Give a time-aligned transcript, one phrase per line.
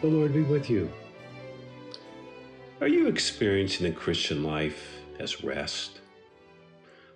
[0.00, 0.88] The Lord be with you.
[2.80, 5.98] Are you experiencing the Christian life as rest?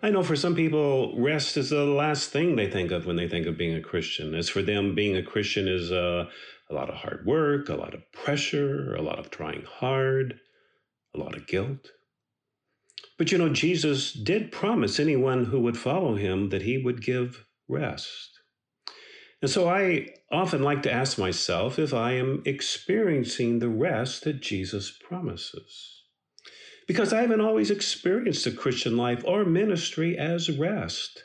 [0.03, 3.29] I know for some people, rest is the last thing they think of when they
[3.29, 4.35] think of being a Christian.
[4.35, 6.29] As for them, being a Christian is uh,
[6.69, 10.41] a lot of hard work, a lot of pressure, a lot of trying hard,
[11.15, 11.93] a lot of guilt.
[13.17, 17.47] But you know, Jesus did promise anyone who would follow him that he would give
[17.69, 18.32] rest.
[19.43, 24.41] And so I often like to ask myself if I am experiencing the rest that
[24.41, 26.05] Jesus promises.
[26.87, 31.25] Because I haven't always experienced the Christian life or ministry as rest.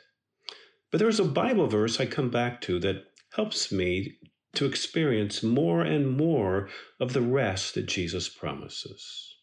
[0.90, 3.04] But there's a Bible verse I come back to that
[3.34, 4.18] helps me
[4.54, 9.36] to experience more and more of the rest that Jesus promises.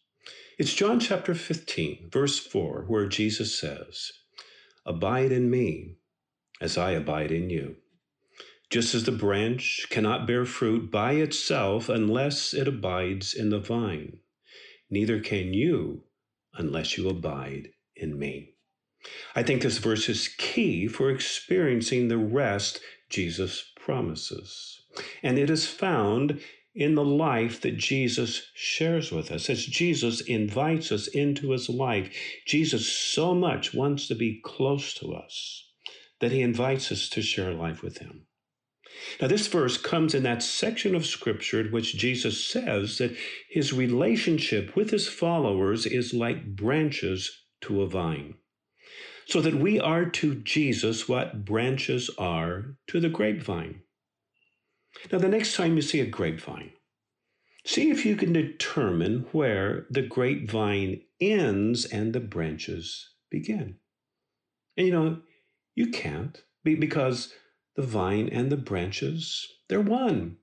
[0.58, 4.12] It's John chapter 15, verse 4, where Jesus says,
[4.84, 5.96] Abide in me
[6.60, 7.76] as I abide in you.
[8.70, 14.18] Just as the branch cannot bear fruit by itself unless it abides in the vine,
[14.90, 16.02] neither can you
[16.54, 18.54] unless you abide in me.
[19.36, 24.80] I think this verse is key for experiencing the rest Jesus promises.
[25.22, 26.40] And it is found
[26.74, 29.48] in the life that Jesus shares with us.
[29.48, 32.14] As Jesus invites us into his life,
[32.46, 35.64] Jesus so much wants to be close to us
[36.20, 38.26] that he invites us to share life with him.
[39.20, 43.16] Now, this verse comes in that section of scripture in which Jesus says that
[43.48, 48.34] his relationship with his followers is like branches to a vine.
[49.26, 53.82] So that we are to Jesus what branches are to the grapevine.
[55.10, 56.72] Now, the next time you see a grapevine,
[57.64, 63.76] see if you can determine where the grapevine ends and the branches begin.
[64.76, 65.20] And you know,
[65.74, 67.32] you can't because
[67.76, 70.38] the vine and the branches, they're one.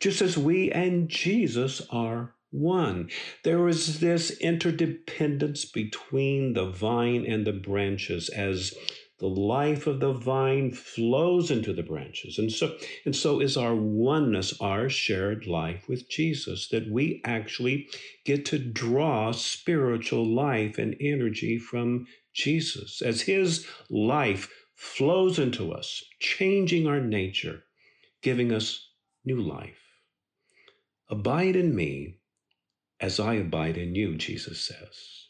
[0.00, 3.08] Just as we and Jesus are one.
[3.44, 8.74] There is this interdependence between the vine and the branches as
[9.18, 12.38] the life of the vine flows into the branches.
[12.38, 17.88] And so, and so is our oneness, our shared life with Jesus, that we actually
[18.24, 23.00] get to draw spiritual life and energy from Jesus.
[23.00, 24.50] As his life
[24.82, 27.62] flows into us, changing our nature,
[28.20, 28.88] giving us
[29.24, 29.78] new life.
[31.08, 32.18] Abide in me
[32.98, 35.28] as I abide in you, Jesus says.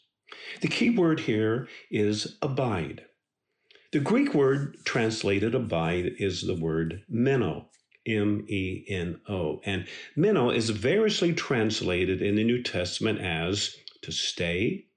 [0.61, 3.05] The key word here is abide.
[3.91, 7.69] The Greek word translated abide is the word meno,
[8.07, 9.61] M E N O.
[9.65, 9.85] And
[10.15, 14.87] meno is variously translated in the New Testament as to stay,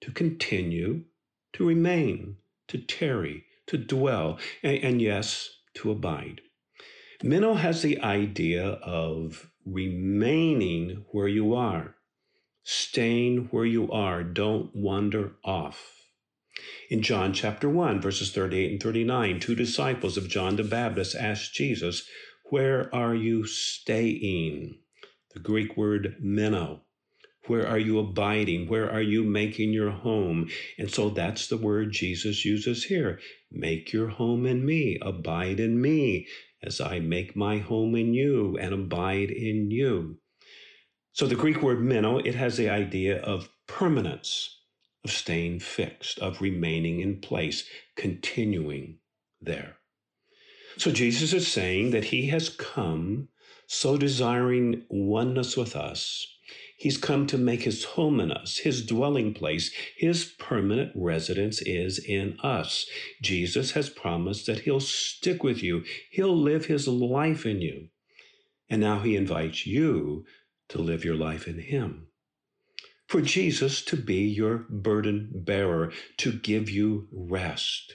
[0.00, 1.04] to continue,
[1.52, 2.36] to remain,
[2.68, 6.40] to tarry, to dwell, and, and yes, to abide.
[7.22, 11.96] Meno has the idea of remaining where you are,
[12.62, 15.96] staying where you are, don't wander off.
[16.88, 21.54] In John chapter 1, verses 38 and 39, two disciples of John the Baptist asked
[21.54, 22.08] Jesus,
[22.50, 24.78] Where are you staying?
[25.34, 26.82] The Greek word meno.
[27.48, 28.68] Where are you abiding?
[28.68, 30.48] Where are you making your home?
[30.78, 33.20] And so that's the word Jesus uses here.
[33.50, 36.26] Make your home in me, abide in me,
[36.62, 40.18] as I make my home in you and abide in you.
[41.12, 44.60] So the Greek word meno, it has the idea of permanence,
[45.04, 48.98] of staying fixed, of remaining in place, continuing
[49.40, 49.76] there.
[50.76, 53.28] So Jesus is saying that he has come
[53.66, 56.35] so desiring oneness with us
[56.78, 61.98] He's come to make his home in us, his dwelling place, his permanent residence is
[61.98, 62.86] in us.
[63.22, 67.88] Jesus has promised that he'll stick with you, he'll live his life in you.
[68.68, 70.26] And now he invites you
[70.68, 72.08] to live your life in him.
[73.08, 77.94] For Jesus to be your burden bearer, to give you rest.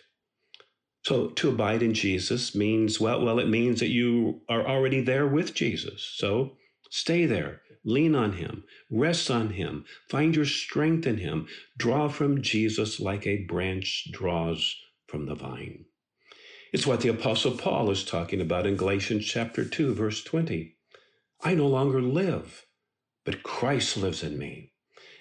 [1.03, 5.27] So to abide in Jesus means, well, well, it means that you are already there
[5.27, 6.13] with Jesus.
[6.15, 6.57] So
[6.89, 11.47] stay there Lean on Him, rest on Him, find your strength in Him,
[11.77, 14.75] draw from Jesus like a branch draws
[15.07, 15.85] from the vine.
[16.71, 20.77] It's what the Apostle Paul is talking about in Galatians chapter 2, verse 20.
[21.41, 22.65] I no longer live,
[23.25, 24.71] but Christ lives in me.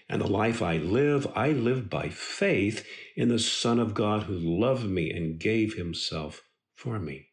[0.08, 2.84] And the life I live, I live by faith
[3.16, 6.42] in the Son of God who loved me and gave himself
[6.74, 7.29] for me.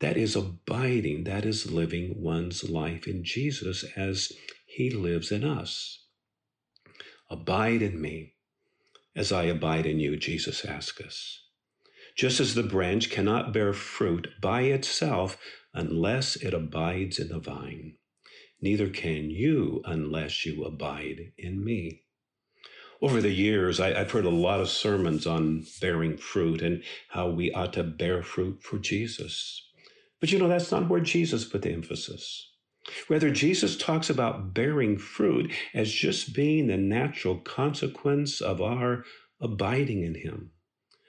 [0.00, 4.32] That is abiding, that is living one's life in Jesus as
[4.66, 6.04] he lives in us.
[7.30, 8.34] Abide in me
[9.16, 11.40] as I abide in you, Jesus asks us.
[12.16, 15.38] Just as the branch cannot bear fruit by itself
[15.72, 17.96] unless it abides in the vine,
[18.60, 22.02] neither can you unless you abide in me.
[23.00, 27.28] Over the years, I, have heard a lot of sermons on bearing fruit and how
[27.28, 29.68] we ought to bear fruit for Jesus.
[30.20, 32.50] But you know, that's not where Jesus put the emphasis.
[33.08, 39.04] Rather, Jesus talks about bearing fruit as just being the natural consequence of our
[39.40, 40.50] abiding in Him.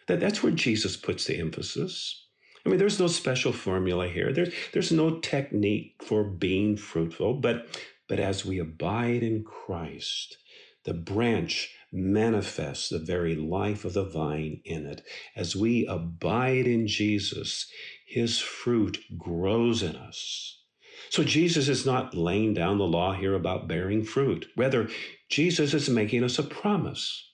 [0.08, 2.26] That, that's where Jesus puts the emphasis.
[2.66, 4.34] I mean, there's no special formula here.
[4.34, 7.68] There's, there's no technique for being fruitful, but,
[8.08, 10.38] but as we abide in Christ,
[10.84, 15.02] the branch manifests the very life of the vine in it.
[15.36, 17.68] As we abide in Jesus,
[18.06, 20.62] his fruit grows in us.
[21.10, 24.48] So Jesus is not laying down the law here about bearing fruit.
[24.56, 24.90] Rather,
[25.30, 27.32] Jesus is making us a promise.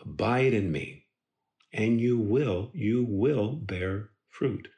[0.00, 1.06] Abide in me,
[1.72, 4.68] and you will, you will bear fruit.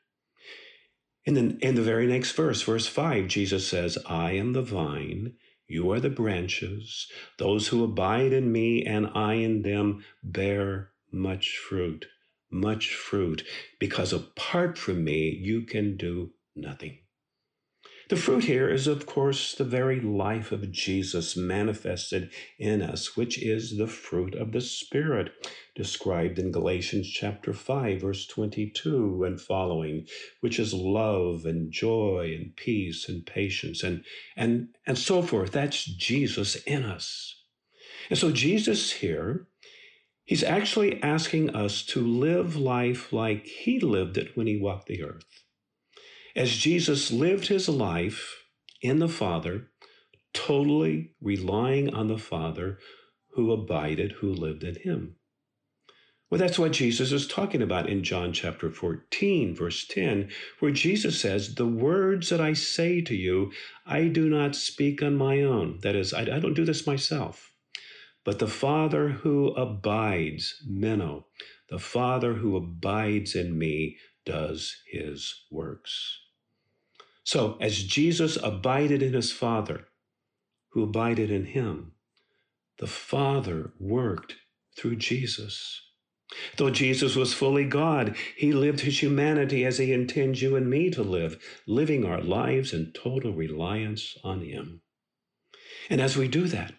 [1.25, 5.35] In the, in the very next verse, verse 5, Jesus says, I am the vine,
[5.67, 7.09] you are the branches.
[7.39, 12.07] Those who abide in me and I in them bear much fruit,
[12.51, 13.45] much fruit,
[13.79, 16.99] because apart from me, you can do nothing.
[18.09, 23.43] The fruit here is, of course, the very life of Jesus manifested in us, which
[23.43, 25.33] is the fruit of the Spirit,
[25.75, 30.07] described in Galatians chapter 5, verse 22 and following,
[30.41, 34.05] which is love and joy and peace and patience and,
[34.37, 35.51] and, and so forth.
[35.51, 37.43] That's Jesus in us.
[38.09, 39.49] And so, Jesus here,
[40.27, 45.03] he's actually asking us to live life like he lived it when he walked the
[45.03, 45.25] earth.
[46.35, 48.43] As Jesus lived his life
[48.83, 49.71] in the Father,
[50.35, 52.79] totally relying on the Father
[53.31, 55.17] who abided, who lived in him.
[56.29, 60.29] Well, that's what Jesus is talking about in John chapter 14, verse 10,
[60.59, 63.53] where Jesus says, The words that I say to you,
[63.87, 65.79] I do not speak on my own.
[65.83, 67.53] That is, I, I don't do this myself.
[68.27, 71.29] But the Father who abides, Meno,
[71.71, 76.19] the Father who abides in me, does his works.
[77.23, 79.87] So, as Jesus abided in his Father,
[80.71, 81.93] who abided in him,
[82.79, 84.35] the Father worked
[84.77, 85.81] through Jesus.
[86.57, 90.91] Though Jesus was fully God, he lived his humanity as he intends you and me
[90.91, 94.83] to live, living our lives in total reliance on him.
[95.89, 96.75] And as we do that,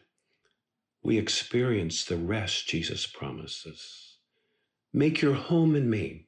[1.07, 4.17] we experience the rest Jesus promises.
[4.93, 6.27] Make your home in me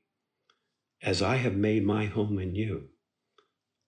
[1.03, 2.87] as I have made my home in you.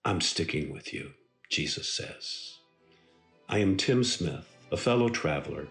[0.04, 1.12] I'm sticking with you,
[1.50, 2.58] Jesus says.
[3.48, 5.70] I am Tim Smith, a fellow traveler.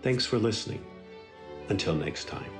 [0.00, 0.82] Thanks for listening.
[1.68, 2.59] Until next time.